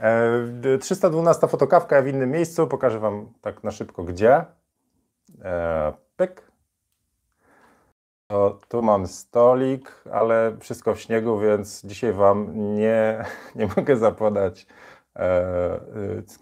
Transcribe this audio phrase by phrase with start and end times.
[0.00, 2.66] E, 312 fotokawka w innym miejscu.
[2.66, 4.44] Pokażę Wam tak na szybko gdzie.
[5.44, 6.50] E, pyk.
[8.28, 13.24] O, tu mam stolik, ale wszystko w śniegu, więc dzisiaj Wam nie,
[13.56, 14.66] nie mogę zapodać
[15.16, 15.80] e, e,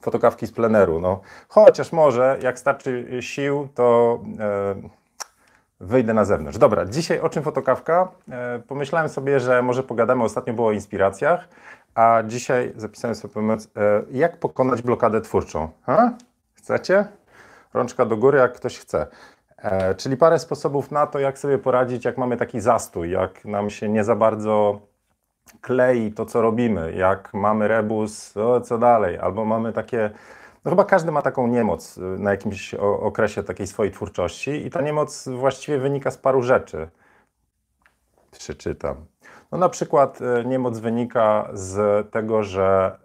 [0.01, 1.01] fotokawki z pleneru.
[1.01, 4.75] No, chociaż może, jak starczy sił, to e,
[5.81, 6.59] wyjdę na zewnątrz.
[6.59, 8.09] Dobra, dzisiaj o czym fotokawka?
[8.31, 11.49] E, pomyślałem sobie, że może pogadamy, ostatnio było o inspiracjach,
[11.95, 15.69] a dzisiaj zapisałem sobie pomysł, e, jak pokonać blokadę twórczą.
[15.83, 16.13] Ha?
[16.55, 17.05] Chcecie?
[17.75, 19.07] Rączka do góry, jak ktoś chce.
[19.57, 23.71] E, czyli parę sposobów na to, jak sobie poradzić, jak mamy taki zastój, jak nam
[23.71, 24.81] się nie za bardzo
[25.61, 30.11] klei to, co robimy, jak mamy rebus, o, co dalej, albo mamy takie,
[30.65, 34.81] no chyba każdy ma taką niemoc y, na jakimś okresie takiej swojej twórczości i ta
[34.81, 36.89] niemoc właściwie wynika z paru rzeczy.
[38.31, 38.97] Przeczytam.
[39.53, 42.99] No na przykład e, niemoc wynika z tego, że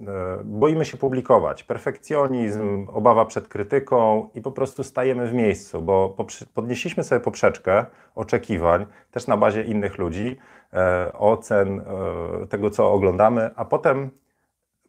[0.00, 0.04] e,
[0.44, 1.64] boimy się publikować.
[1.64, 6.16] Perfekcjonizm, obawa przed krytyką i po prostu stajemy w miejscu, bo
[6.54, 10.36] podnieśliśmy sobie poprzeczkę oczekiwań, też na bazie innych ludzi,
[10.72, 11.84] e, ocen
[12.48, 14.10] tego, co oglądamy, a potem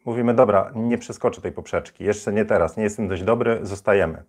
[0.04, 4.22] mówimy, dobra, nie przeskoczę tej poprzeczki, jeszcze nie teraz, nie jestem dość dobry, zostajemy.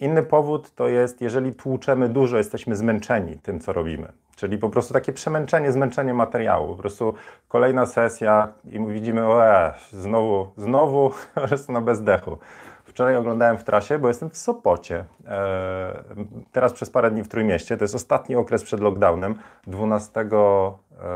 [0.00, 4.12] Inny powód to jest, jeżeli tłuczemy dużo, jesteśmy zmęczeni tym, co robimy.
[4.36, 6.68] Czyli po prostu takie przemęczenie, zmęczenie materiału.
[6.68, 7.14] Po prostu
[7.48, 11.10] kolejna sesja i widzimy, o e, znowu, znowu,
[11.48, 12.38] prostu na bezdechu.
[12.84, 15.04] Wczoraj oglądałem w trasie, bo jestem w Sopocie.
[15.26, 16.04] E,
[16.52, 17.76] teraz przez parę dni w Trójmieście.
[17.76, 19.34] To jest ostatni okres przed lockdownem.
[19.66, 20.26] 12, e,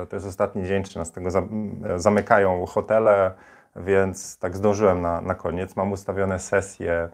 [0.07, 1.49] to jest ostatni dzień, 13 zam-
[1.85, 3.31] e, zamykają hotele,
[3.77, 5.77] więc tak zdążyłem na, na koniec.
[5.77, 7.09] Mam ustawione sesje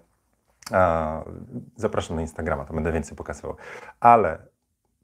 [1.77, 3.57] Zapraszam na Instagrama, to będę więcej pokazywał.
[4.01, 4.39] Ale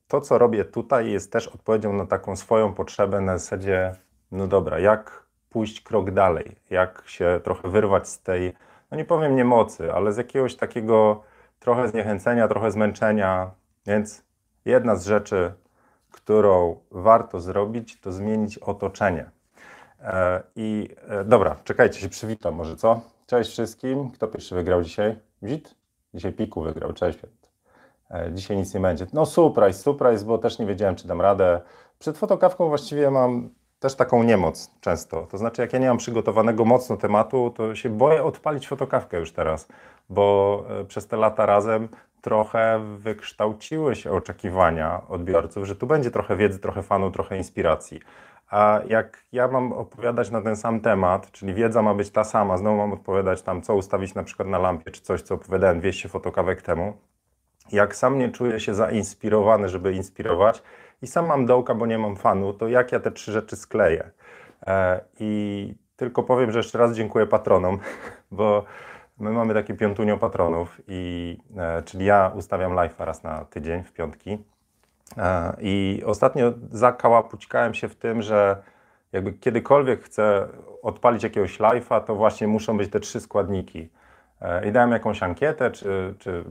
[0.08, 3.92] to, co robię tutaj, jest też odpowiedzią na taką swoją potrzebę na zasadzie,
[4.32, 8.52] no dobra, jak pójść krok dalej, jak się trochę wyrwać z tej,
[8.90, 11.22] no nie powiem niemocy, ale z jakiegoś takiego
[11.58, 13.50] trochę zniechęcenia, trochę zmęczenia.
[13.86, 14.24] Więc
[14.64, 15.52] jedna z rzeczy,
[16.10, 19.30] którą warto zrobić, to zmienić otoczenie.
[20.00, 23.00] E, I e, dobra, czekajcie, się przywitam może, co?
[23.26, 24.10] Cześć wszystkim.
[24.10, 25.31] Kto pierwszy wygrał dzisiaj?
[25.42, 25.74] Wit?
[26.14, 26.92] Dzisiaj Piku wygrał.
[26.92, 27.18] Cześć.
[28.10, 29.06] E, Dzisiaj nic nie będzie.
[29.12, 31.60] No surprise, surprise, bo też nie wiedziałem, czy dam radę.
[31.98, 35.26] Przed fotokawką właściwie mam też taką niemoc często.
[35.26, 39.32] To znaczy, jak ja nie mam przygotowanego mocno tematu, to się boję odpalić fotokawkę już
[39.32, 39.68] teraz,
[40.08, 41.88] bo e, przez te lata razem
[42.20, 48.00] trochę wykształciły się oczekiwania odbiorców, że tu będzie trochę wiedzy, trochę fanu, trochę inspiracji.
[48.52, 52.56] A jak ja mam opowiadać na ten sam temat, czyli wiedza ma być ta sama,
[52.56, 56.08] znowu mam odpowiadać tam, co ustawić na przykład na lampie, czy coś, co opowiadałem 200
[56.08, 56.96] fotokawek temu,
[57.72, 60.62] jak sam nie czuję się zainspirowany, żeby inspirować
[61.02, 64.10] i sam mam dołka, bo nie mam fanu, to jak ja te trzy rzeczy skleję?
[64.66, 67.78] E, I tylko powiem, że jeszcze raz dziękuję patronom,
[68.30, 68.64] bo
[69.18, 73.92] my mamy takie piątunio patronów, i, e, czyli ja ustawiam live'a raz na tydzień w
[73.92, 74.38] piątki.
[75.18, 78.62] E, I ostatnio zakałapućkałem się w tym, że
[79.12, 80.48] jakby kiedykolwiek chcę
[80.82, 83.88] odpalić jakiegoś live'a, to właśnie muszą być te trzy składniki.
[84.40, 86.44] E, I dałem jakąś ankietę, czy, czy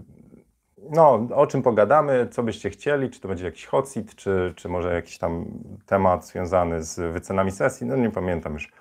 [0.90, 4.69] no, o czym pogadamy, co byście chcieli, czy to będzie jakiś hot seat, czy, czy
[4.69, 5.45] może jakiś tam
[5.85, 8.72] temat związany z wycenami sesji, no nie pamiętam już.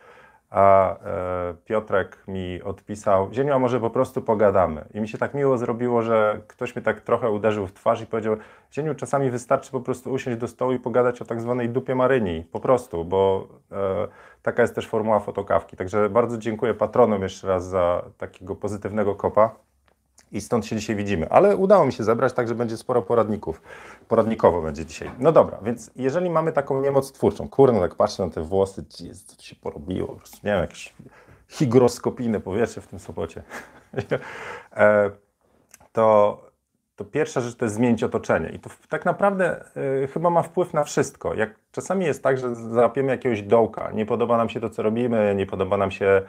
[0.50, 4.84] A e, Piotrek mi odpisał, Zieniu, a może po prostu pogadamy.
[4.94, 8.06] I mi się tak miło zrobiło, że ktoś mnie tak trochę uderzył w twarz i
[8.06, 8.36] powiedział,
[8.72, 12.44] Zieniu, czasami wystarczy po prostu usiąść do stołu i pogadać o tak zwanej dupie Maryni,
[12.52, 14.08] po prostu, bo e,
[14.42, 15.76] taka jest też formuła fotokawki.
[15.76, 19.69] Także bardzo dziękuję patronom jeszcze raz za takiego pozytywnego kopa.
[20.32, 21.28] I stąd się dzisiaj widzimy.
[21.28, 23.62] Ale udało mi się zebrać, także będzie sporo poradników.
[24.08, 25.10] Poradnikowo będzie dzisiaj.
[25.18, 28.84] No dobra, więc jeżeli mamy taką niemoc twórczą, kurde, tak patrzę na te włosy,
[29.36, 30.94] tu się porobiło, po prostu, nie wiem, jakieś
[31.48, 33.42] hygroskopijne powietrze w tym Sopocie.
[34.76, 35.10] E,
[35.92, 36.38] to,
[36.97, 38.48] to pierwsza rzecz to jest zmienić otoczenie.
[38.48, 39.64] I to tak naprawdę
[40.04, 41.34] y, chyba ma wpływ na wszystko.
[41.34, 45.34] Jak czasami jest tak, że załapiemy jakiegoś dołka, nie podoba nam się to, co robimy,
[45.34, 46.22] nie podoba nam się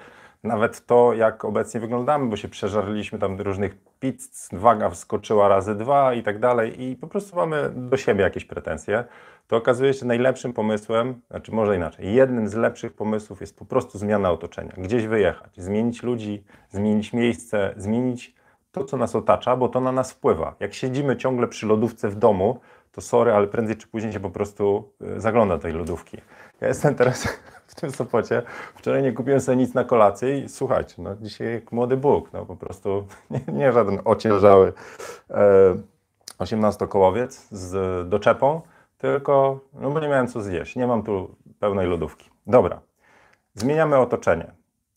[0.44, 6.14] nawet to, jak obecnie wyglądamy, bo się przeżarliśmy tam różnych pizz, waga wskoczyła razy dwa
[6.14, 9.04] i tak dalej i po prostu mamy do siebie jakieś pretensje,
[9.48, 13.98] to okazuje się najlepszym pomysłem, znaczy może inaczej, jednym z lepszych pomysłów jest po prostu
[13.98, 14.74] zmiana otoczenia.
[14.78, 18.36] Gdzieś wyjechać, zmienić ludzi, zmienić miejsce, zmienić
[18.72, 20.56] to, co nas otacza, bo to na nas wpływa.
[20.60, 22.60] Jak siedzimy ciągle przy lodówce w domu,
[22.92, 26.18] to sorry, ale prędzej czy później się po prostu y, zagląda do tej lodówki.
[26.62, 27.28] Ja jestem teraz
[27.72, 28.42] w tym Sopocie.
[28.76, 32.46] Wczoraj nie kupiłem sobie nic na kolację i słuchajcie, no dzisiaj jak młody Bóg, no
[32.46, 34.74] po prostu nie, nie żaden ociężały
[35.30, 35.76] e,
[36.40, 38.62] 18-kołowiec z doczepą,
[38.98, 42.30] tylko no bo nie miałem co zjeść, nie mam tu pełnej lodówki.
[42.48, 42.82] Dobra,
[43.54, 44.52] zmieniamy otoczenie.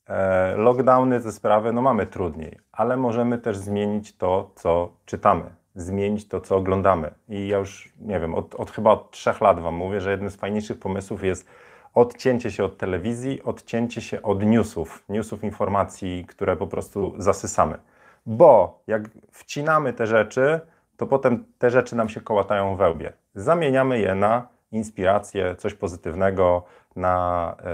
[0.08, 5.44] E, lockdowny, te sprawy, no mamy trudniej, ale możemy też zmienić to, co czytamy,
[5.74, 7.14] zmienić to, co oglądamy.
[7.28, 10.30] I ja już, nie wiem, od, od chyba od trzech lat Wam mówię, że jednym
[10.30, 11.48] z fajniejszych pomysłów jest
[11.94, 17.78] odcięcie się od telewizji, odcięcie się od newsów, newsów informacji, które po prostu zasysamy.
[18.26, 20.60] Bo jak wcinamy te rzeczy,
[20.96, 23.12] to potem te rzeczy nam się kołatają we łbie.
[23.34, 26.64] Zamieniamy je na inspirację, coś pozytywnego,
[26.96, 27.72] na, e,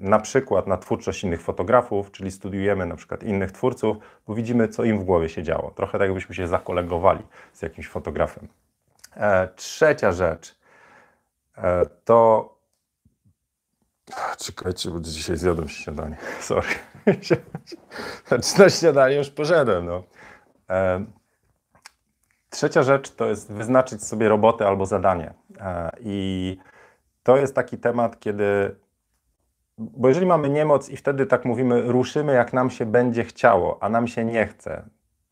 [0.00, 3.96] na przykład na twórczość innych fotografów, czyli studiujemy na przykład innych twórców,
[4.26, 5.70] bo widzimy, co im w głowie się działo.
[5.70, 7.22] Trochę tak, jakbyśmy się zakolegowali
[7.52, 8.48] z jakimś fotografem.
[9.16, 10.58] E, trzecia rzecz
[11.56, 12.52] e, to.
[14.38, 16.16] Czekajcie, bo dzisiaj zjadłem śniadanie.
[16.40, 16.68] Sorry.
[18.26, 19.86] Znaczy na śniadanie już poszedłem.
[19.86, 20.02] No.
[22.50, 25.34] Trzecia rzecz to jest wyznaczyć sobie robotę albo zadanie.
[26.00, 26.58] I
[27.22, 28.76] to jest taki temat, kiedy.
[29.78, 33.88] Bo jeżeli mamy niemoc i wtedy tak mówimy, ruszymy jak nam się będzie chciało, a
[33.88, 34.82] nam się nie chce.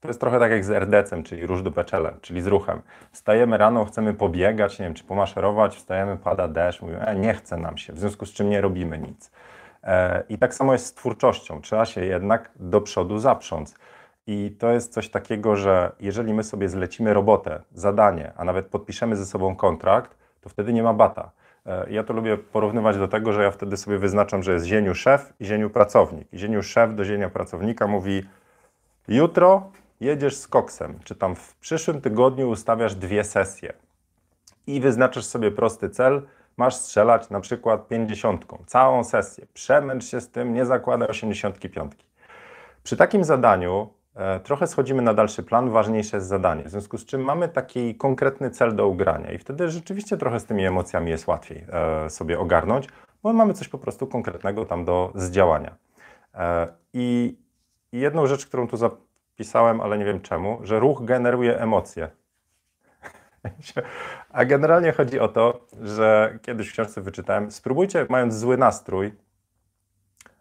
[0.00, 2.82] To jest trochę tak jak z rdc czyli róż do peczele, czyli z ruchem.
[3.12, 7.56] Wstajemy rano, chcemy pobiegać, nie wiem, czy pomaszerować, wstajemy, pada deszcz, mówimy, e, nie chce
[7.56, 9.30] nam się, w związku z czym nie robimy nic.
[9.84, 11.60] E, I tak samo jest z twórczością.
[11.60, 13.74] Trzeba się jednak do przodu zaprząc.
[14.26, 19.16] I to jest coś takiego, że jeżeli my sobie zlecimy robotę, zadanie, a nawet podpiszemy
[19.16, 21.30] ze sobą kontrakt, to wtedy nie ma bata.
[21.66, 24.94] E, ja to lubię porównywać do tego, że ja wtedy sobie wyznaczam, że jest zieniu
[24.94, 26.32] szef i zieniu pracownik.
[26.32, 28.22] I zieniu szef do zienia pracownika mówi
[29.08, 29.70] jutro
[30.00, 33.72] jedziesz z koksem, czy tam w przyszłym tygodniu ustawiasz dwie sesje
[34.66, 36.22] i wyznaczasz sobie prosty cel,
[36.56, 42.06] masz strzelać na przykład pięćdziesiątką, całą sesję, przemęcz się z tym, nie zakładaj osiemdziesiątki piątki.
[42.82, 46.64] Przy takim zadaniu E, trochę schodzimy na dalszy plan, ważniejsze jest zadanie.
[46.64, 50.44] W związku z czym mamy taki konkretny cel do ugrania i wtedy rzeczywiście trochę z
[50.44, 52.88] tymi emocjami jest łatwiej e, sobie ogarnąć,
[53.22, 55.74] bo mamy coś po prostu konkretnego tam do zdziałania.
[56.34, 57.38] E, I
[57.92, 58.76] jedną rzecz, którą tu
[59.40, 62.08] zapisałem, ale nie wiem czemu, że ruch generuje emocje.
[64.32, 69.12] A generalnie chodzi o to, że kiedyś w książce wyczytałem, spróbujcie, mając zły nastrój,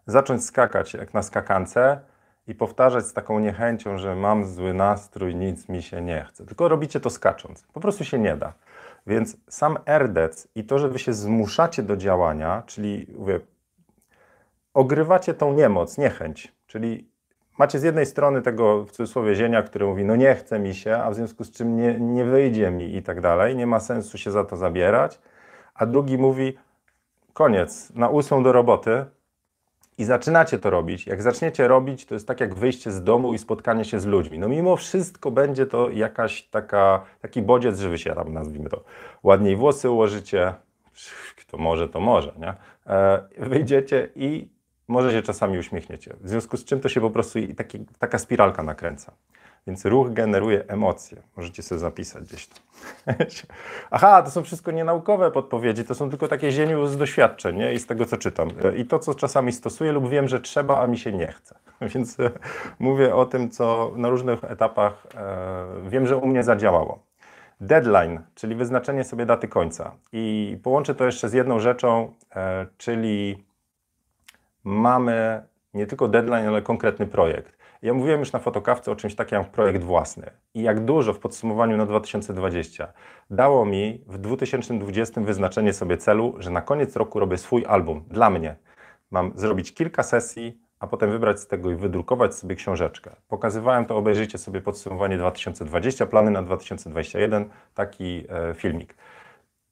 [0.06, 2.00] zacząć skakać jak na skakance
[2.46, 6.46] i powtarzać z taką niechęcią, że mam zły nastrój, nic mi się nie chce.
[6.46, 7.62] Tylko robicie to skacząc.
[7.62, 8.52] Po prostu się nie da.
[9.06, 13.40] Więc sam erdec i to, że wy się zmuszacie do działania, czyli mówię,
[14.74, 17.09] ogrywacie tą niemoc, niechęć, czyli
[17.58, 20.96] macie z jednej strony tego w cudzysłowie zienia, który mówi, no nie chce mi się,
[20.96, 24.18] a w związku z czym nie, nie wyjdzie mi i tak dalej, nie ma sensu
[24.18, 25.20] się za to zabierać,
[25.74, 26.58] a drugi mówi,
[27.32, 29.04] koniec, na ósmą do roboty,
[30.00, 33.38] i zaczynacie to robić, jak zaczniecie robić, to jest tak jak wyjście z domu i
[33.38, 34.38] spotkanie się z ludźmi.
[34.38, 38.84] No mimo wszystko będzie to jakaś taka, taki bodziec, że wy się tam, nazwijmy to,
[39.22, 40.54] ładniej włosy ułożycie,
[41.36, 42.54] kto może, to może, nie?
[42.86, 44.48] E, wyjdziecie i
[44.90, 46.14] może się czasami uśmiechniecie.
[46.20, 49.12] W związku z czym to się po prostu taki, taka spiralka nakręca.
[49.66, 51.22] Więc ruch generuje emocje.
[51.36, 52.58] Możecie sobie zapisać gdzieś tam.
[53.90, 57.74] Aha, to są wszystko nienaukowe podpowiedzi, to są tylko takie zieniu z doświadczeń nie?
[57.74, 58.48] i z tego, co czytam.
[58.76, 61.54] I to, co czasami stosuję lub wiem, że trzeba, a mi się nie chce.
[61.94, 62.30] Więc e,
[62.78, 66.98] mówię o tym, co na różnych etapach e, wiem, że u mnie zadziałało.
[67.60, 69.92] Deadline, czyli wyznaczenie sobie daty końca.
[70.12, 73.44] I połączę to jeszcze z jedną rzeczą, e, czyli
[74.64, 75.42] mamy
[75.74, 77.60] nie tylko deadline, ale konkretny projekt.
[77.82, 81.18] Ja mówiłem już na fotokawce o czymś takim jak projekt własny i jak dużo w
[81.18, 82.92] podsumowaniu na 2020
[83.30, 88.30] dało mi w 2020 wyznaczenie sobie celu, że na koniec roku robię swój album dla
[88.30, 88.56] mnie.
[89.10, 93.10] Mam zrobić kilka sesji, a potem wybrać z tego i wydrukować sobie książeczkę.
[93.28, 98.94] Pokazywałem to, obejrzyjcie sobie podsumowanie 2020, plany na 2021, taki e, filmik.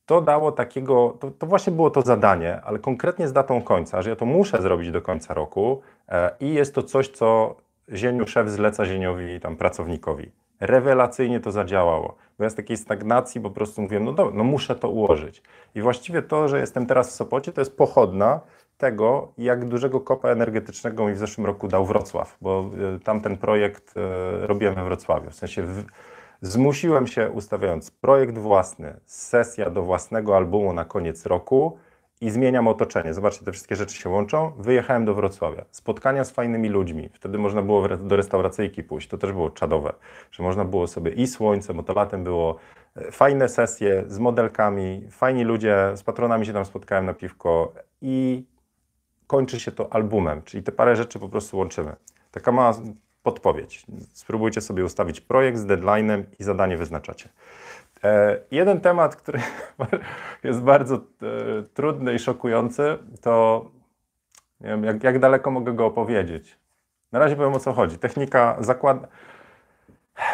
[0.09, 4.11] To dało takiego, to, to, właśnie było to zadanie, ale konkretnie z datą końca, że
[4.11, 7.57] ja to muszę zrobić do końca roku e, i jest to coś, co
[7.93, 10.31] zieniu szef zleca zieniowi tam pracownikowi.
[10.61, 12.17] Rewelacyjnie to zadziałało.
[12.39, 15.43] Bo ja z takiej stagnacji po prostu mówiłem, no dobra, no muszę to ułożyć.
[15.75, 18.41] I właściwie to, że jestem teraz w Sopocie, to jest pochodna
[18.79, 23.97] tego, jak dużego kopa energetycznego mi w zeszłym roku dał Wrocław, bo y, tamten projekt
[23.97, 25.31] y, robiłem we Wrocławiu.
[25.31, 25.85] W sensie w,
[26.43, 31.79] zmusiłem się ustawiając projekt własny, sesja do własnego albumu na koniec roku,
[32.21, 33.15] i zmieniam otoczenie.
[33.15, 34.53] Zobaczcie, te wszystkie rzeczy się łączą.
[34.59, 35.65] Wyjechałem do Wrocławia.
[35.71, 37.09] Spotkania z fajnymi ludźmi.
[37.13, 39.09] Wtedy można było do restauracyjki pójść.
[39.09, 39.93] To też było czadowe,
[40.31, 42.57] że można było sobie i słońce, bo to latem było
[42.97, 48.45] e, fajne sesje z modelkami, fajni ludzie, z patronami się tam spotkałem na piwko i
[49.27, 51.97] kończy się to albumem, czyli te parę rzeczy po prostu łączymy.
[52.31, 52.75] Taka mała
[53.23, 53.87] podpowiedź.
[54.13, 57.29] Spróbujcie sobie ustawić projekt z deadline'em i zadanie wyznaczacie.
[58.05, 59.41] E, jeden temat, który
[60.45, 61.01] jest bardzo e,
[61.75, 63.65] trudny i szokujący, to
[64.61, 66.59] Nie wiem, jak, jak daleko mogę go opowiedzieć.
[67.13, 67.99] Na razie powiem o co chodzi.
[67.99, 69.09] Technika zakłada.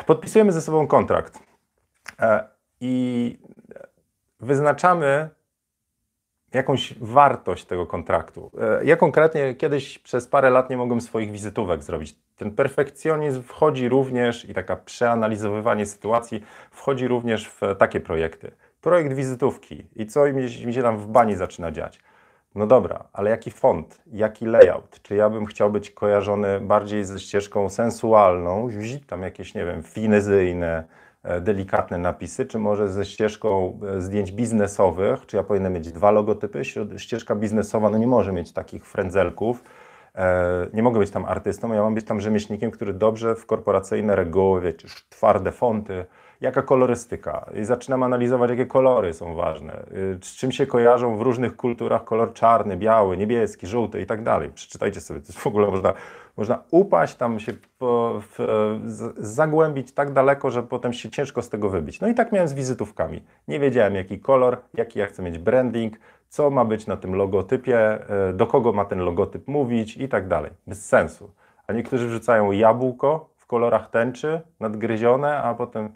[0.06, 1.38] Podpisujemy ze sobą kontrakt
[2.20, 2.48] e,
[2.80, 3.38] i
[4.40, 5.30] wyznaczamy
[6.54, 8.50] jakąś wartość tego kontraktu.
[8.60, 12.16] E, ja konkretnie kiedyś przez parę lat nie mogłem swoich wizytówek zrobić.
[12.36, 18.50] Ten perfekcjonizm wchodzi również i taka przeanalizowywanie sytuacji wchodzi również w takie projekty.
[18.80, 22.00] Projekt wizytówki i co mi, się tam w bani zaczyna dziać.
[22.54, 25.02] No dobra, ale jaki font, jaki layout?
[25.02, 28.68] Czy ja bym chciał być kojarzony bardziej ze ścieżką sensualną,
[29.06, 30.84] tam jakieś, nie wiem, finezyjne,
[31.40, 36.62] delikatne napisy, czy może ze ścieżką e, zdjęć biznesowych, czy ja powinienem mieć dwa logotypy,
[36.96, 39.64] ścieżka biznesowa no nie może mieć takich frędzelków,
[40.14, 44.16] e, nie mogę być tam artystą, ja mam być tam rzemieślnikiem, który dobrze w korporacyjne
[44.16, 46.04] reguły, wiecie, twarde fonty,
[46.40, 47.50] jaka kolorystyka.
[47.54, 49.84] I zaczynam analizować, jakie kolory są ważne,
[50.22, 54.50] z czym się kojarzą w różnych kulturach kolor czarny, biały, niebieski, żółty i tak dalej.
[54.54, 55.92] Przeczytajcie sobie, to w ogóle można
[56.36, 58.36] można upaść, tam się po, w,
[58.86, 62.00] z, zagłębić tak daleko, że potem się ciężko z tego wybić.
[62.00, 63.22] No i tak miałem z wizytówkami.
[63.48, 65.98] Nie wiedziałem, jaki kolor, jaki ja chcę mieć branding,
[66.28, 70.28] co ma być na tym logotypie, e, do kogo ma ten logotyp mówić i tak
[70.28, 70.50] dalej.
[70.66, 71.30] Bez sensu.
[71.66, 75.88] A niektórzy wrzucają jabłko w kolorach tęczy, nadgryzione, a potem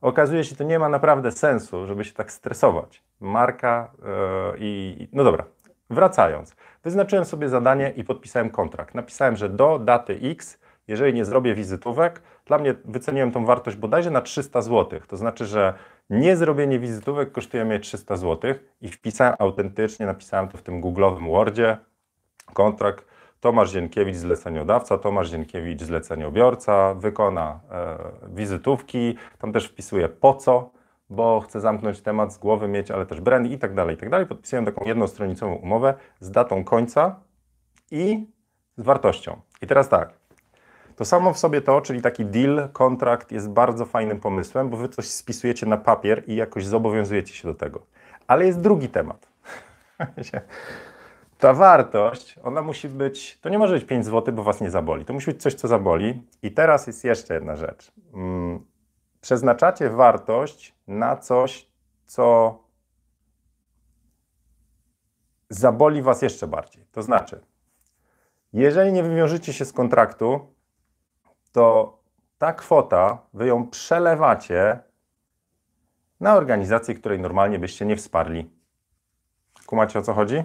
[0.00, 3.02] okazuje się, to nie ma naprawdę sensu, żeby się tak stresować.
[3.20, 4.08] Marka yy,
[4.58, 5.08] i.
[5.12, 5.44] No dobra,
[5.90, 6.56] wracając.
[6.84, 8.94] Wyznaczyłem sobie zadanie i podpisałem kontrakt.
[8.94, 14.10] Napisałem, że do daty X, jeżeli nie zrobię wizytówek, dla mnie wyceniłem tą wartość bodajże
[14.10, 15.00] na 300 zł.
[15.08, 15.74] To znaczy, że
[16.10, 21.30] nie zrobienie wizytówek kosztuje mnie 300 zł i wpisałem autentycznie, napisałem to w tym Google'owym
[21.30, 21.76] Wordzie,
[22.54, 23.06] kontrakt
[23.40, 30.70] Tomasz Zienkiewicz, zleceniodawca, Tomasz Zienkiewicz, zleceniobiorca, wykona e, wizytówki, tam też wpisuję po co,
[31.10, 34.10] bo chcę zamknąć temat z głowy, mieć, ale też brand i tak dalej, i tak
[34.10, 34.26] dalej.
[34.26, 37.20] Podpisałem taką jednostronicową umowę z datą końca
[37.90, 38.26] i
[38.76, 39.40] z wartością.
[39.62, 40.14] I teraz tak,
[40.96, 44.88] to samo w sobie to, czyli taki deal, kontrakt jest bardzo fajnym pomysłem, bo wy
[44.88, 47.80] coś spisujecie na papier i jakoś zobowiązujecie się do tego.
[48.26, 49.28] Ale jest drugi temat.
[51.38, 55.04] Ta wartość, ona musi być, to nie może być 5 zł, bo was nie zaboli.
[55.04, 56.22] To musi być coś, co zaboli.
[56.42, 57.92] I teraz jest jeszcze jedna rzecz.
[59.26, 61.68] Przeznaczacie wartość na coś,
[62.06, 62.58] co
[65.50, 66.86] zaboli Was jeszcze bardziej.
[66.92, 67.40] To znaczy,
[68.52, 70.54] jeżeli nie wywiążecie się z kontraktu,
[71.52, 71.98] to
[72.38, 74.78] ta kwota, Wy ją przelewacie
[76.20, 78.50] na organizację, której normalnie byście nie wsparli.
[79.66, 80.44] Kumacie o co chodzi?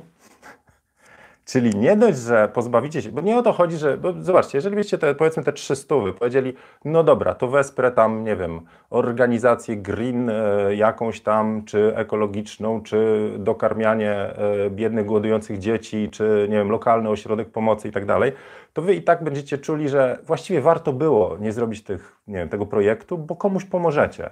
[1.52, 4.98] Czyli nie dość, że pozbawicie się, bo nie o to chodzi, że, zobaczcie, jeżeli byście
[4.98, 6.54] te, powiedzmy te trzy stówy powiedzieli,
[6.86, 13.30] no dobra, to wesprę tam, nie wiem, organizację green e, jakąś tam, czy ekologiczną, czy
[13.38, 18.32] dokarmianie e, biednych, głodujących dzieci, czy nie wiem, lokalny ośrodek pomocy i tak dalej,
[18.74, 22.50] to wy i tak będziecie czuli, że właściwie warto było nie zrobić tych, nie wiem,
[22.50, 24.30] tego projektu, bo komuś pomożecie.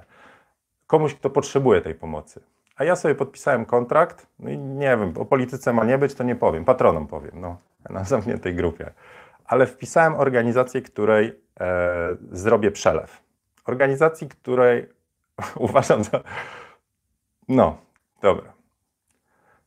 [0.88, 2.42] Komuś, kto potrzebuje tej pomocy.
[2.80, 6.24] A ja sobie podpisałem kontrakt, no i nie wiem, o polityce ma nie być, to
[6.24, 7.58] nie powiem, patronom powiem, no,
[7.90, 8.92] na zamkniętej grupie.
[9.46, 13.22] Ale wpisałem organizację, której e, zrobię przelew.
[13.66, 14.90] Organizacji, której
[15.56, 16.20] uważam za.
[17.48, 17.78] No,
[18.22, 18.54] dobra.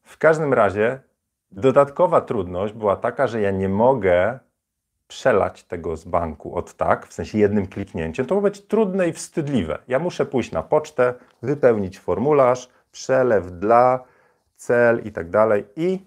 [0.03, 1.01] W każdym razie
[1.51, 4.39] dodatkowa trudność była taka, że ja nie mogę
[5.09, 8.27] przelać tego z banku od tak, w sensie jednym kliknięciem.
[8.27, 9.79] To ma być trudne i wstydliwe.
[9.89, 14.05] Ja muszę pójść na pocztę, wypełnić formularz, przelew dla,
[14.57, 15.99] cel i tak dalej i,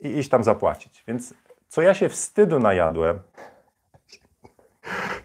[0.00, 1.04] i iść tam zapłacić.
[1.08, 1.34] Więc
[1.68, 3.18] co ja się wstydu najadłem,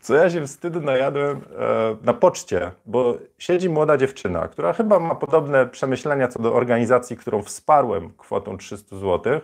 [0.02, 5.16] co ja się wstydu najadłem e, na poczcie, bo siedzi młoda dziewczyna, która chyba ma
[5.16, 9.42] podobne przemyślenia co do organizacji, którą wsparłem kwotą 300 zł.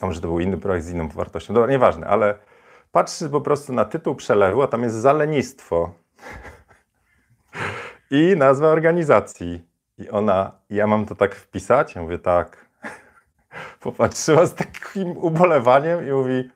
[0.00, 2.34] A może to był inny projekt z inną wartością, dobra, nieważne, ale
[2.92, 5.94] patrzy po prostu na tytuł przelewu, a tam jest zalenistwo
[8.10, 9.69] i nazwa organizacji.
[10.00, 11.94] I ona, ja mam to tak wpisać?
[11.94, 12.66] Ja mówię, tak.
[13.80, 16.50] Popatrzyła z takim ubolewaniem i mówi,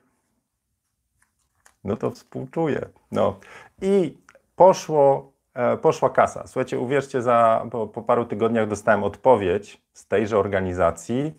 [1.83, 2.85] no to współczuję.
[3.11, 3.39] No.
[3.81, 4.17] I
[4.55, 6.47] poszło, e, poszła kasa.
[6.47, 11.33] Słuchajcie, uwierzcie, za, po, po paru tygodniach dostałem odpowiedź z tejże organizacji.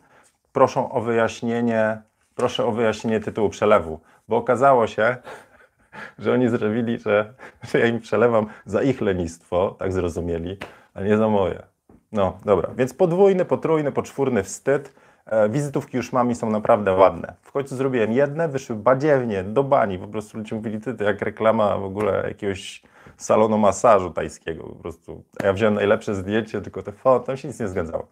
[0.53, 2.03] Proszę o wyjaśnienie,
[2.35, 5.17] proszę o wyjaśnienie tytułu przelewu, bo okazało się,
[6.19, 10.59] że oni zrobili, że, że ja im przelewam za ich lenistwo, tak zrozumieli,
[10.95, 11.76] a nie za moje.
[12.17, 12.71] No, dobra.
[12.77, 14.93] Więc podwójny, potrójny, poczwórny wstyd.
[15.27, 17.35] E, wizytówki już mam i są naprawdę ładne.
[17.43, 19.99] W końcu zrobiłem jedne, wyszły badziewnie, do bani.
[19.99, 22.83] Po prostu ludzie mówili, ty, to jak reklama w ogóle jakiegoś
[23.17, 24.65] salonu masażu tajskiego.
[24.65, 25.23] Po prostu.
[25.43, 28.07] Ja wziąłem najlepsze zdjęcie, tylko te foto, tam się nic nie zgadzało.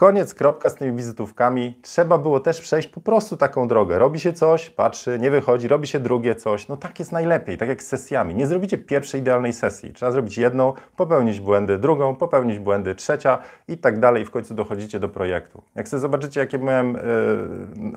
[0.00, 1.78] Koniec, kropka z tymi wizytówkami.
[1.82, 3.98] Trzeba było też przejść po prostu taką drogę.
[3.98, 6.68] Robi się coś, patrzy, nie wychodzi, robi się drugie coś.
[6.68, 8.34] No tak jest najlepiej, tak jak z sesjami.
[8.34, 9.92] Nie zrobicie pierwszej idealnej sesji.
[9.92, 13.38] Trzeba zrobić jedną, popełnić błędy, drugą, popełnić błędy, trzecia
[13.68, 14.24] i tak dalej.
[14.24, 15.62] W końcu dochodzicie do projektu.
[15.74, 17.00] Jak sobie zobaczycie, jakie miałem y,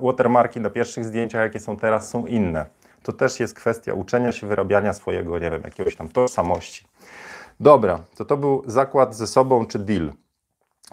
[0.02, 2.66] watermarki na pierwszych zdjęciach, jakie są teraz, są inne.
[3.04, 6.86] To też jest kwestia uczenia się, wyrabiania swojego, nie wiem, jakiegoś tam tożsamości.
[7.60, 10.12] Dobra, to to był zakład ze sobą czy deal.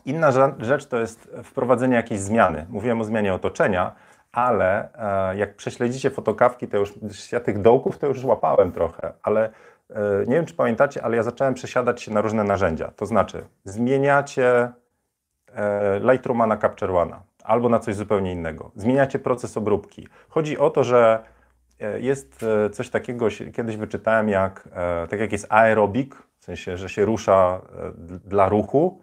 [0.04, 2.66] Inna rzecz to jest wprowadzenie jakiejś zmiany.
[2.68, 3.92] Mówiłem o zmianie otoczenia,
[4.32, 4.88] ale
[5.32, 6.92] e, jak prześledzicie fotokawki, to już
[7.32, 9.50] ja tych dołków to już łapałem trochę, ale
[9.90, 12.90] e, nie wiem, czy pamiętacie, ale ja zacząłem przesiadać się na różne narzędzia.
[12.96, 14.72] To znaczy, zmieniacie
[15.54, 18.70] e, Lightrooma na Capture One albo na coś zupełnie innego.
[18.76, 20.08] Zmieniacie proces obróbki.
[20.28, 21.22] Chodzi o to, że
[21.98, 24.68] jest coś takiego, kiedyś wyczytałem, jak,
[25.10, 27.60] tak jak jest aerobik, w sensie, że się rusza
[28.24, 29.00] dla ruchu,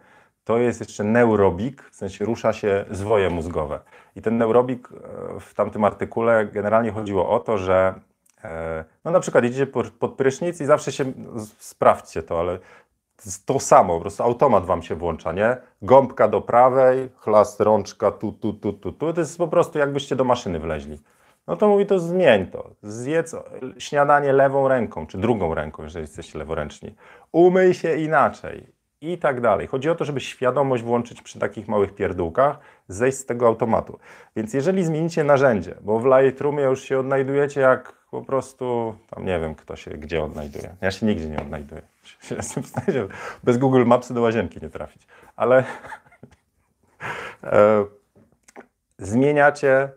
[0.47, 3.79] to jest jeszcze neurobik, w sensie rusza się zwoje mózgowe.
[4.15, 7.93] I ten neurobik e, w tamtym artykule generalnie chodziło o to, że
[8.43, 9.67] e, no na przykład idziecie
[9.99, 11.05] pod prysznic i zawsze się,
[11.57, 12.59] sprawdźcie to, ale
[13.45, 15.57] to samo, po prostu automat wam się włącza, nie?
[15.81, 19.13] Gąbka do prawej, chlast rączka tu, tu, tu, tu, tu.
[19.13, 20.99] To jest po prostu jakbyście do maszyny wleźli.
[21.47, 22.69] No to mówi to zmień to.
[22.81, 23.35] Zjedz
[23.77, 26.95] śniadanie lewą ręką, czy drugą ręką, jeżeli jesteście leworęczni.
[27.31, 29.67] Umyj się inaczej i tak dalej.
[29.67, 33.99] Chodzi o to, żeby świadomość włączyć przy takich małych pierdółkach, zejść z tego automatu.
[34.35, 39.39] Więc jeżeli zmienicie narzędzie, bo w Lightroomie już się odnajdujecie jak po prostu, tam nie
[39.39, 40.75] wiem kto się gdzie odnajduje.
[40.81, 41.81] Ja się nigdzie nie odnajduję.
[43.41, 45.07] W bez Google Maps do łazienki nie trafić.
[45.35, 45.63] Ale
[47.43, 47.85] e,
[48.97, 49.89] zmieniacie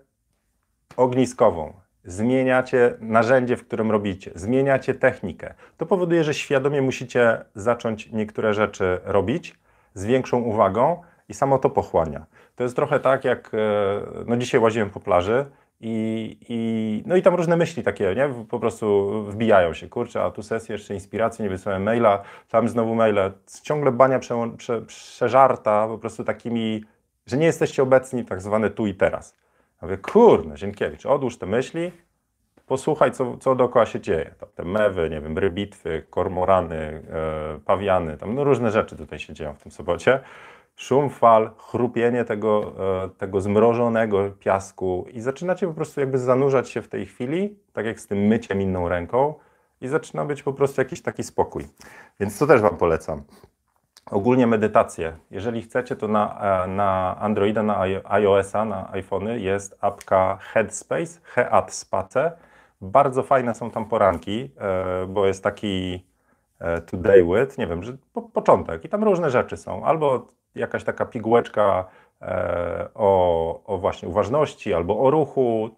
[0.96, 1.72] ogniskową,
[2.04, 5.54] zmieniacie narzędzie, w którym robicie, zmieniacie technikę.
[5.76, 9.54] To powoduje, że świadomie musicie zacząć niektóre rzeczy robić
[9.94, 12.26] z większą uwagą i samo to pochłania.
[12.56, 13.56] To jest trochę tak, jak e,
[14.26, 15.46] no dzisiaj łaziłem po plaży
[15.80, 18.44] i, i, no i tam różne myśli takie, nie?
[18.48, 22.94] Po prostu wbijają się, kurczę, a tu sesja, jeszcze inspiracji, nie wysłałem maila, tam znowu
[22.94, 23.32] maile.
[23.62, 26.84] Ciągle bania prze, prze, przeżarta po prostu takimi,
[27.26, 29.39] że nie jesteście obecni tak zwane tu i teraz.
[29.82, 31.92] Ja mówię, kurde, Zienkiewicz, odłóż te myśli,
[32.66, 34.34] posłuchaj, co, co dookoła się dzieje.
[34.40, 39.34] Tam te mewy, nie wiem, rybitwy, kormorany, e, pawiany, tam no różne rzeczy tutaj się
[39.34, 40.20] dzieją w tym sobocie.
[40.76, 42.72] Szum fal, chrupienie tego,
[43.04, 47.86] e, tego zmrożonego piasku i zaczynacie po prostu jakby zanurzać się w tej chwili, tak
[47.86, 49.34] jak z tym myciem inną ręką
[49.80, 51.64] i zaczyna być po prostu jakiś taki spokój.
[52.20, 53.22] Więc to też Wam polecam.
[54.06, 55.16] Ogólnie medytację.
[55.30, 62.32] Jeżeli chcecie, to na, e, na Androida, na iOS-a, na iPhony jest apka Headspace, Headspace.
[62.80, 66.04] Bardzo fajne są tam poranki, e, bo jest taki
[66.58, 69.84] e, today with, nie wiem, że po, początek i tam różne rzeczy są.
[69.84, 71.84] Albo jakaś taka pigułeczka
[72.94, 75.70] o, o właśnie uważności albo o ruchu.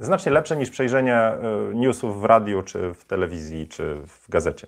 [0.00, 1.32] znacznie lepsze niż przejrzenie
[1.74, 4.66] newsów w radiu, czy w telewizji, czy w gazecie.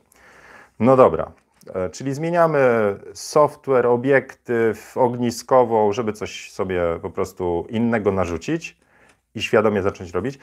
[0.80, 1.32] No dobra,
[1.92, 2.58] czyli zmieniamy
[3.12, 8.76] software, obiektyw, ogniskową, żeby coś sobie po prostu innego narzucić
[9.34, 10.38] i świadomie zacząć robić.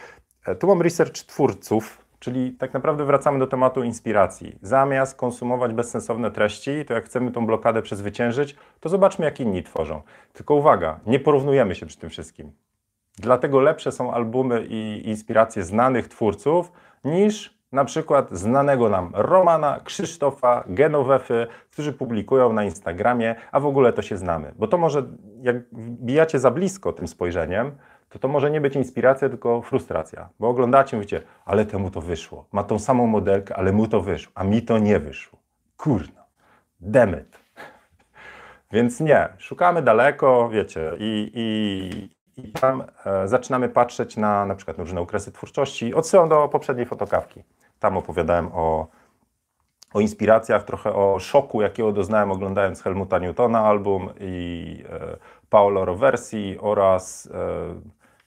[0.45, 4.55] E, tu mam research twórców, czyli tak naprawdę wracamy do tematu inspiracji.
[4.61, 10.01] Zamiast konsumować bezsensowne treści, to jak chcemy tą blokadę przezwyciężyć, to zobaczmy, jak inni tworzą.
[10.33, 12.51] Tylko uwaga, nie porównujemy się przy tym wszystkim.
[13.17, 16.71] Dlatego lepsze są albumy i inspiracje znanych twórców
[17.03, 23.93] niż na przykład znanego nam Romana, Krzysztofa, Genowefy, którzy publikują na Instagramie, a w ogóle
[23.93, 24.51] to się znamy.
[24.55, 25.03] Bo to może,
[25.41, 27.71] jak bijacie za blisko tym spojrzeniem,
[28.09, 30.29] to to może nie być inspiracja, tylko frustracja.
[30.39, 32.45] Bo oglądacie mówicie, ale temu to wyszło.
[32.51, 35.39] Ma tą samą modelkę, ale mu to wyszło, a mi to nie wyszło.
[35.77, 36.21] Kurno,
[36.79, 37.39] demet.
[38.73, 44.77] Więc nie, szukamy daleko, wiecie, i, i, i tam e, zaczynamy patrzeć na na przykład
[44.77, 45.93] różne okresy twórczości.
[45.93, 47.43] Odsyłam do poprzedniej fotokawki.
[47.81, 48.87] Tam opowiadałem o,
[49.93, 55.17] o inspiracjach, trochę o szoku, jakiego doznałem oglądając Helmuta Newtona album i e,
[55.49, 57.81] Paolo Roversi oraz e,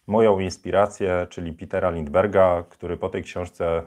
[0.06, 3.82] moją inspirację, czyli Petera Lindberga, który po tej książce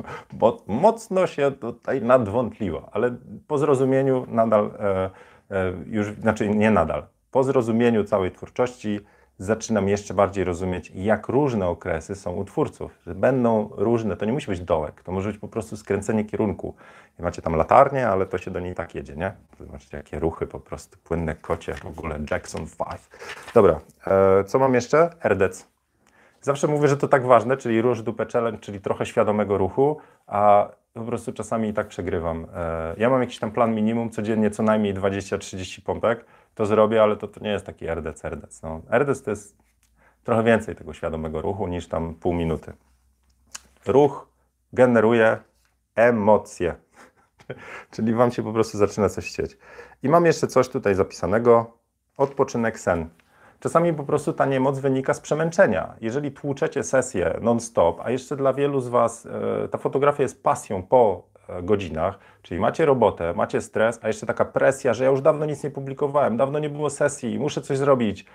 [0.66, 5.10] mocno się tutaj nadwątliło, ale po zrozumieniu nadal, e,
[5.50, 9.00] e, już, znaczy nie nadal, po zrozumieniu całej twórczości
[9.38, 12.98] zaczynam jeszcze bardziej rozumieć, jak różne okresy są u twórców.
[13.06, 16.74] Że będą różne, to nie musi być dołek, to może być po prostu skręcenie kierunku.
[17.18, 19.32] I macie tam latarnię, ale to się do niej tak jedzie, nie?
[19.60, 23.00] Zobaczcie, jakie ruchy po prostu, płynne kocie, w ogóle Jackson 5.
[23.54, 25.10] Dobra, e, co mam jeszcze?
[25.22, 25.72] Erdec.
[26.40, 30.68] Zawsze mówię, że to tak ważne, czyli rusz dupę challenge, czyli trochę świadomego ruchu, a
[30.94, 32.46] po prostu czasami i tak przegrywam.
[32.54, 37.16] E, ja mam jakiś tam plan minimum, codziennie co najmniej 20-30 pompek to zrobię, ale
[37.16, 38.68] to, to nie jest taki RDC, RDC.
[38.68, 39.56] No, RDC to jest
[40.24, 42.72] trochę więcej tego świadomego ruchu niż tam pół minuty.
[43.86, 44.28] Ruch
[44.72, 45.38] generuje
[45.94, 46.74] emocje,
[47.94, 49.58] czyli wam się po prostu zaczyna coś chcieć.
[50.02, 51.76] I mam jeszcze coś tutaj zapisanego,
[52.16, 53.08] odpoczynek sen.
[53.60, 55.94] Czasami po prostu ta niemoc wynika z przemęczenia.
[56.00, 60.82] Jeżeli tłuczecie sesję non-stop, a jeszcze dla wielu z Was e, ta fotografia jest pasją
[60.82, 61.31] po
[61.62, 65.64] godzinach, czyli macie robotę, macie stres, a jeszcze taka presja, że ja już dawno nic
[65.64, 68.26] nie publikowałem, dawno nie było sesji, muszę coś zrobić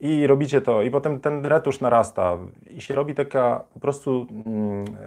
[0.00, 2.38] i robicie to, i potem ten retusz narasta
[2.70, 4.26] i się robi taka po prostu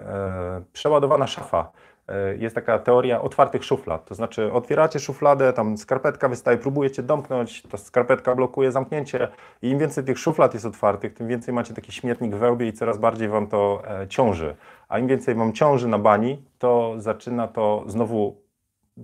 [0.05, 1.71] e, przeładowana szafa.
[2.07, 4.05] E, jest taka teoria otwartych szuflad.
[4.05, 9.27] To znaczy, otwieracie szufladę, tam skarpetka wystaje, próbujecie domknąć, ta skarpetka blokuje zamknięcie,
[9.61, 12.73] i im więcej tych szuflad jest otwartych, tym więcej macie taki śmietnik we łbie i
[12.73, 14.55] coraz bardziej wam to e, ciąży.
[14.89, 18.35] A im więcej wam ciąży na bani, to zaczyna to znowu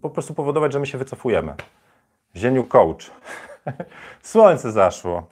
[0.02, 1.56] po prostu powodować, że my się wycofujemy.
[2.36, 3.12] Zieniu coach.
[4.22, 5.28] Słońce zaszło.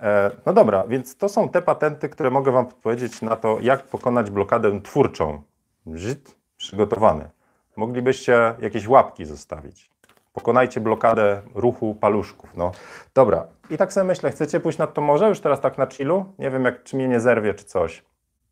[0.00, 3.82] E, no dobra, więc to są te patenty, które mogę Wam powiedzieć na to, jak
[3.82, 5.42] pokonać blokadę twórczą.
[5.86, 7.30] Żyd przygotowany.
[7.76, 9.90] Moglibyście jakieś łapki zostawić.
[10.32, 12.56] Pokonajcie blokadę ruchu paluszków.
[12.56, 12.72] No
[13.14, 16.24] dobra, i tak sobie myślę, chcecie pójść nad to morze już teraz tak na chillu?
[16.38, 18.04] Nie wiem, jak, czy mnie nie zerwie, czy coś.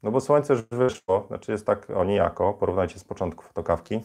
[0.03, 4.01] No bo słońce już wyszło, znaczy jest tak o nijako, porównajcie z początku fotokawki.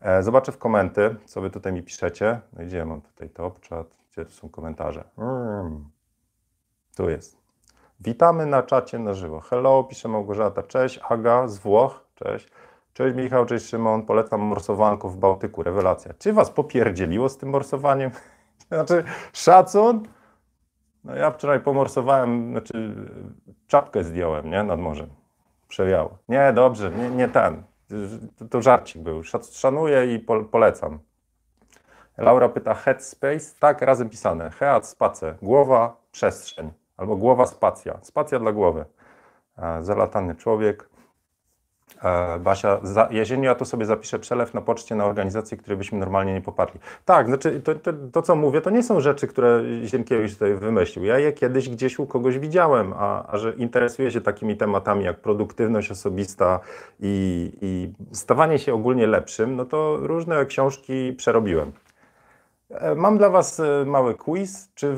[0.00, 2.40] E, zobaczę w komenty, co wy tutaj mi piszecie.
[2.52, 5.04] No gdzie mam tutaj top chat, gdzie są komentarze?
[5.18, 5.84] Mm.
[6.96, 7.36] Tu jest.
[8.00, 9.40] Witamy na czacie na żywo.
[9.40, 10.62] Hello, pisze Małgorzata.
[10.62, 12.04] Cześć, Aga z Włoch.
[12.14, 12.48] Cześć.
[12.94, 14.02] Cześć Michał, cześć Szymon.
[14.02, 15.62] Polecam morsowanko w Bałtyku.
[15.62, 16.14] Rewelacja.
[16.18, 18.10] Czy was popierdzieliło z tym morsowaniem?
[18.72, 20.08] znaczy, szacun?
[21.04, 22.94] No ja wczoraj pomorsowałem, znaczy
[23.66, 24.62] czapkę zdjąłem, nie?
[24.62, 25.08] Nad morzem.
[25.68, 26.18] Przewiało.
[26.28, 27.62] Nie, dobrze, nie, nie ten.
[28.38, 29.22] To, to żarcik był.
[29.52, 30.98] Szanuję i po, polecam.
[32.18, 33.54] Laura pyta headspace.
[33.60, 34.50] Tak, razem pisane.
[34.50, 35.34] Head, space.
[35.42, 36.72] Głowa, przestrzeń.
[36.96, 37.98] Albo głowa spacja.
[38.02, 38.84] Spacja dla głowy.
[39.80, 40.93] Zalatany człowiek.
[42.02, 45.98] E, Basia, za, jesienią ja tu sobie zapiszę przelew na poczcie na organizacje, które byśmy
[45.98, 46.80] normalnie nie poparli.
[47.04, 51.04] Tak, znaczy to, to, to, co mówię, to nie są rzeczy, które Zienkiewicz tutaj wymyślił.
[51.04, 55.20] Ja je kiedyś gdzieś u kogoś widziałem, a, a że interesuję się takimi tematami jak
[55.20, 56.60] produktywność osobista
[57.00, 61.72] i, i stawanie się ogólnie lepszym, no to różne książki przerobiłem.
[62.70, 64.70] E, mam dla Was e, mały quiz.
[64.74, 64.96] Czy,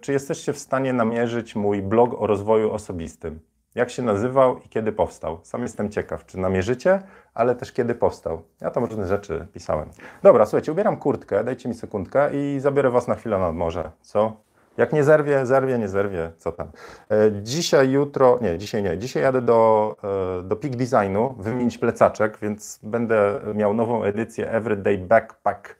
[0.00, 3.40] czy jesteście w stanie namierzyć mój blog o rozwoju osobistym?
[3.74, 5.38] Jak się nazywał i kiedy powstał?
[5.42, 7.02] Sam jestem ciekaw, czy namierzycie,
[7.34, 8.42] ale też kiedy powstał.
[8.60, 9.88] Ja tam różne rzeczy pisałem.
[10.22, 13.90] Dobra, słuchajcie, ubieram kurtkę, dajcie mi sekundkę i zabiorę Was na chwilę nad morze.
[14.00, 14.36] Co?
[14.76, 16.68] Jak nie zerwie, zerwie, nie zerwie, co tam.
[17.42, 18.98] Dzisiaj, jutro, nie, dzisiaj nie.
[18.98, 19.96] Dzisiaj jadę do,
[20.44, 25.76] do Peak Designu wymienić plecaczek, więc będę miał nową edycję Everyday Backpack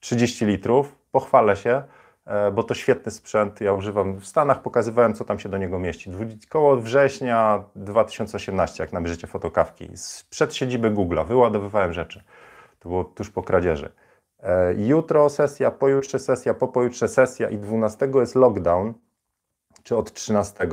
[0.00, 0.96] 30 litrów.
[1.12, 1.82] Pochwalę się, e,
[2.52, 3.60] bo to świetny sprzęt.
[3.60, 6.10] Ja używam w Stanach, pokazywałem, co tam się do niego mieści.
[6.48, 9.88] Koło września 2018, jak namierzycie fotokawki.
[10.30, 12.22] Przed siedziby Google'a wyładowywałem rzeczy.
[12.78, 13.92] To było tuż po kradzieży.
[14.42, 18.94] E, jutro sesja, pojutrze sesja, po pojutrze sesja i 12 jest lockdown,
[19.82, 20.68] czy od 13,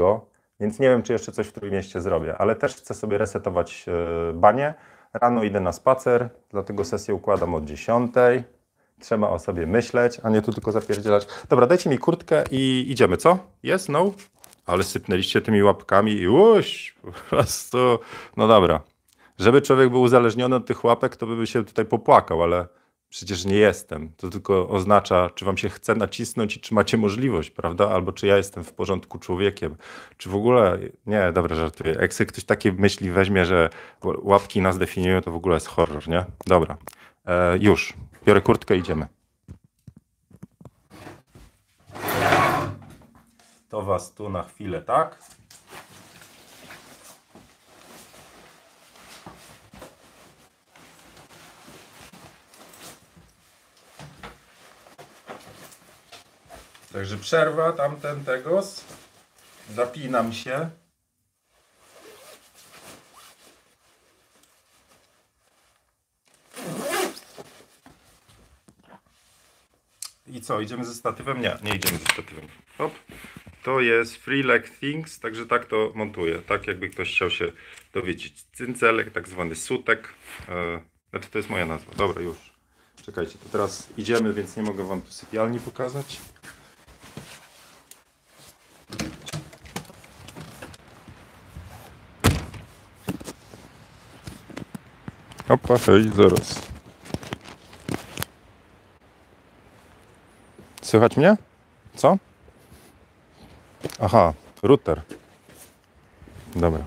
[0.60, 4.34] więc nie wiem, czy jeszcze coś w Trójmieście zrobię, ale też chcę sobie resetować e,
[4.34, 4.74] banie.
[5.14, 8.14] Rano idę na spacer, dlatego sesję układam od 10.
[9.02, 11.28] Trzeba o sobie myśleć, a nie tu tylko zapierdzielać.
[11.50, 13.38] Dobra, dajcie mi kurtkę i idziemy, co?
[13.64, 13.90] Jest?
[13.90, 14.14] No?
[14.66, 18.00] Ale sypnęliście tymi łapkami i uś, po prostu,
[18.38, 18.82] no dobra.
[19.40, 22.68] Żeby człowiek był uzależniony od tych łapek, to by się tutaj popłakał, ale
[23.10, 24.12] przecież nie jestem.
[24.18, 27.90] To tylko oznacza, czy wam się chce nacisnąć i czy macie możliwość, prawda?
[27.90, 29.76] Albo czy ja jestem w porządku człowiekiem.
[30.18, 31.96] Czy w ogóle, nie, dobra, żartuję.
[32.02, 33.70] Jak sobie ktoś takie myśli weźmie, że
[34.04, 36.26] łapki nas definiują, to w ogóle jest horror, nie?
[36.48, 36.78] Dobra,
[37.26, 37.94] e, już.
[38.28, 39.08] Biorę kurtkę, idziemy.
[43.70, 45.20] To was tu na chwilę, tak?
[56.94, 58.84] Także przerwa tamten tegos.
[59.76, 60.70] Zapinam się.
[70.48, 71.42] Co, idziemy ze statywem?
[71.42, 72.48] Nie, nie idziemy ze statywem.
[72.78, 72.94] Hop.
[73.64, 76.42] To jest Free Leg Things, także tak to montuję.
[76.42, 77.52] Tak jakby ktoś chciał się
[77.94, 78.44] dowiedzieć.
[78.54, 80.08] Cyncelek, tak zwany sutek.
[80.50, 81.92] E, znaczy to jest moja nazwa.
[81.98, 82.38] Dobra, już.
[83.06, 86.22] Czekajcie, to teraz idziemy, więc nie mogę Wam tu sypialni pokazać.
[95.50, 96.77] Opa, hej, zaraz.
[100.88, 101.38] Słychać mnie?
[101.96, 102.18] Co?
[104.00, 105.02] Aha, router.
[106.56, 106.86] Dobra.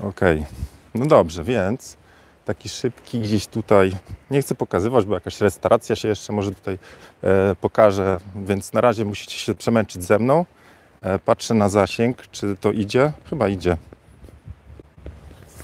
[0.00, 0.46] Okej.
[0.94, 1.96] No dobrze, więc
[2.44, 3.92] taki szybki gdzieś tutaj.
[4.30, 6.78] Nie chcę pokazywać, bo jakaś restauracja się jeszcze może tutaj
[7.22, 10.46] e, pokaże, więc na razie musicie się przemęczyć ze mną.
[11.02, 13.12] E, patrzę na zasięg, czy to idzie?
[13.30, 13.76] Chyba idzie.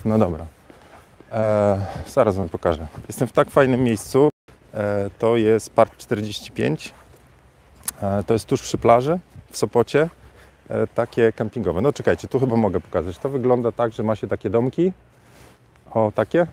[0.04, 0.46] No dobra.
[1.32, 2.86] E, zaraz wam pokażę.
[3.08, 4.30] Jestem w tak fajnym miejscu.
[4.74, 6.94] E, to jest Park 45.
[8.02, 9.18] E, to jest tuż przy plaży
[9.50, 10.10] w Sopocie.
[10.68, 11.80] E, takie kempingowe.
[11.80, 13.18] No czekajcie, tu chyba mogę pokazać.
[13.18, 14.92] To wygląda tak, że ma się takie domki.
[15.90, 16.46] O, takie.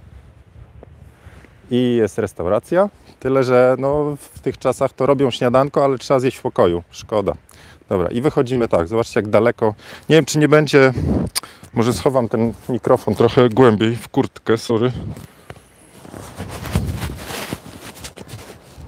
[1.72, 2.90] I jest restauracja.
[3.20, 6.84] Tyle, że no, w tych czasach to robią śniadanko, ale trzeba zjeść w pokoju.
[6.90, 7.34] Szkoda.
[7.90, 8.88] Dobra, i wychodzimy tak.
[8.88, 9.74] Zobaczcie, jak daleko.
[10.10, 10.94] Nie wiem, czy nie będzie.
[11.74, 14.92] Może schowam ten mikrofon trochę głębiej w kurtkę, sorry.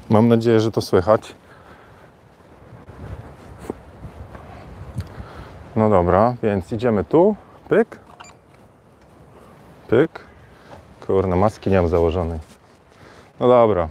[0.10, 1.36] Mam nadzieję, że to słychać.
[5.76, 7.36] No dobra, więc idziemy tu.
[7.70, 8.00] Pyk.
[9.88, 10.20] Pyk.
[11.08, 12.40] Kurna, maski nie mam założonej.
[13.40, 13.90] No dobra,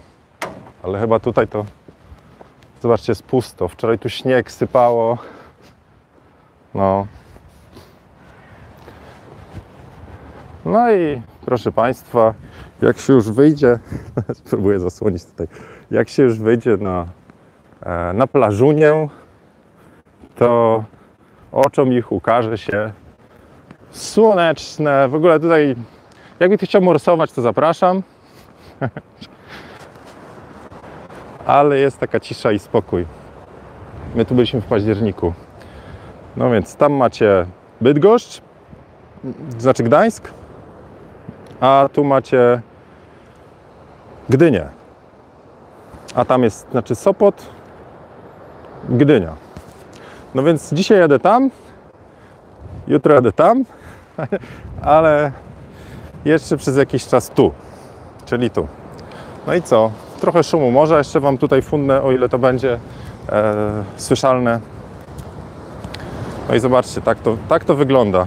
[0.83, 1.65] ale chyba tutaj to.
[2.83, 3.69] Zobaczcie, jest pusto.
[3.69, 5.19] Wczoraj tu śnieg sypało.
[6.75, 7.07] No.
[10.65, 12.35] No i proszę Państwa,
[12.83, 13.79] jak się już wyjdzie,
[14.45, 15.47] spróbuję zasłonić tutaj,
[15.91, 17.07] jak się już wyjdzie na,
[17.83, 19.09] e, na plażunię,
[20.35, 20.85] to
[21.55, 22.93] oczom ich ukaże się
[23.91, 25.09] słoneczne.
[25.09, 25.77] W ogóle tutaj,
[26.41, 28.03] jakby ty chciał morsować, to zapraszam.
[31.47, 33.07] Ale jest taka cisza i spokój.
[34.15, 35.33] My tu byliśmy w październiku.
[36.37, 37.47] No więc tam macie
[37.81, 38.41] Bydgoszcz,
[39.59, 40.31] znaczy Gdańsk,
[41.61, 42.61] a tu macie
[44.29, 44.69] Gdynię.
[46.15, 47.47] A tam jest, znaczy Sopot,
[48.89, 49.45] Gdynia.
[50.35, 51.51] No więc dzisiaj jadę tam,
[52.87, 53.65] jutro jadę tam,
[54.83, 55.33] ale
[56.25, 57.53] jeszcze przez jakiś czas tu,
[58.25, 58.69] czyli tu.
[59.47, 59.91] No i co?
[60.21, 62.79] Trochę szumu może jeszcze Wam tutaj fundnę, o ile to będzie
[63.29, 63.55] e,
[63.97, 64.61] słyszalne.
[66.49, 68.27] No i zobaczcie, tak to, tak to wygląda.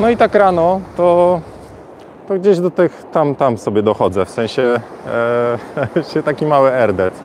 [0.00, 1.40] No i tak rano to,
[2.28, 4.80] to gdzieś do tych tam, tam sobie dochodzę, w sensie
[5.96, 7.24] e, się taki mały erdet.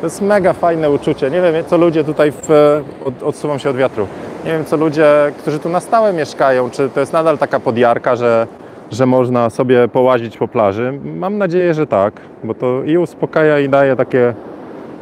[0.00, 1.30] To jest mega fajne uczucie.
[1.30, 2.50] Nie wiem, co ludzie tutaj, w,
[3.04, 4.06] od, odsuwam się od wiatru,
[4.44, 5.06] nie wiem, co ludzie,
[5.38, 8.46] którzy tu na stałe mieszkają, czy to jest nadal taka podjarka, że,
[8.90, 11.00] że można sobie połazić po plaży.
[11.04, 14.34] Mam nadzieję, że tak, bo to i uspokaja i daje takie,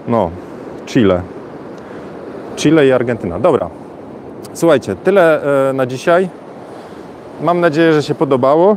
[0.08, 0.30] no,
[0.86, 1.20] Chile.
[2.56, 3.38] Chile i Argentyna.
[3.38, 3.70] Dobra.
[4.54, 6.28] Słuchajcie, tyle e, na dzisiaj.
[7.40, 8.76] Mam nadzieję, że się podobało.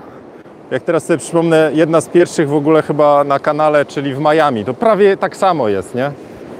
[0.71, 4.65] Jak teraz sobie przypomnę, jedna z pierwszych w ogóle chyba na kanale, czyli w Miami.
[4.65, 6.11] To prawie tak samo jest, nie?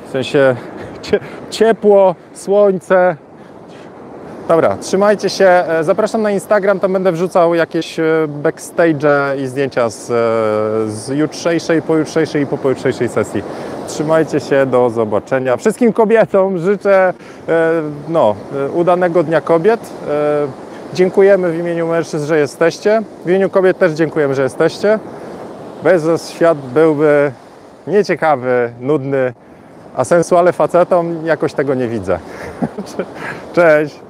[0.07, 0.55] W sensie
[1.01, 3.15] cie- ciepło, słońce.
[4.47, 5.45] Dobra, trzymajcie się.
[5.45, 10.13] E, Zapraszam na Instagram, tam będę wrzucał jakieś e, backstage i zdjęcia z, e,
[10.91, 13.43] z jutrzejszej, pojutrzejszej i po pojutrzejszej sesji.
[13.87, 15.57] Trzymajcie się, do zobaczenia.
[15.57, 17.13] Wszystkim kobietom życzę
[18.09, 18.35] no,
[18.73, 19.79] udanego Dnia Kobiet.
[20.95, 23.01] Dziękujemy w imieniu mężczyzn, że jesteście.
[23.25, 24.99] W imieniu kobiet też dziękujemy, że jesteście.
[25.83, 27.31] Bez was świat byłby
[27.87, 29.33] nieciekawy, nudny,
[29.95, 32.19] a sensuale facetom jakoś tego nie widzę.
[33.55, 34.04] Cześć!